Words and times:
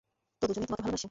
তো, 0.41 0.43
দুজনই 0.47 0.65
তোমাকে 0.65 0.83
ভালোবাসে? 0.83 0.99